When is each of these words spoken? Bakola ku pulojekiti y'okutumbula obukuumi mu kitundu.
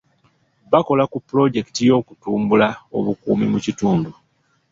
Bakola 0.71 1.03
ku 1.11 1.17
pulojekiti 1.27 1.81
y'okutumbula 1.89 2.67
obukuumi 2.97 3.45
mu 3.53 3.59
kitundu. 3.65 4.09